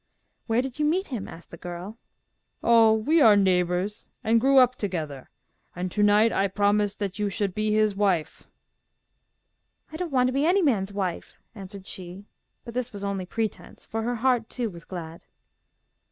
'Where 0.47 0.63
did 0.63 0.79
you 0.79 0.85
meet 0.85 1.09
him?' 1.09 1.27
asked 1.27 1.51
the 1.51 1.57
girl. 1.57 1.99
'Oh, 2.63 2.91
we 2.91 3.21
are 3.21 3.35
neighbours, 3.35 4.09
and 4.23 4.41
grew 4.41 4.57
up 4.57 4.73
together, 4.73 5.29
and 5.75 5.91
to 5.91 6.01
night 6.01 6.31
I 6.31 6.47
promised 6.47 6.97
that 6.97 7.19
you 7.19 7.29
should 7.29 7.53
be 7.53 7.71
his 7.71 7.95
wife.' 7.95 8.47
'I 9.93 9.97
don't 9.97 10.11
want 10.11 10.25
to 10.25 10.33
be 10.33 10.47
any 10.47 10.63
man's 10.63 10.91
wife,' 10.91 11.35
answered 11.53 11.85
she; 11.85 12.25
but 12.65 12.73
this 12.73 12.91
was 12.91 13.03
only 13.03 13.27
pretence, 13.27 13.85
for 13.85 14.01
her 14.01 14.15
heart 14.15 14.49
too 14.49 14.71
was 14.71 14.85
glad. 14.85 15.23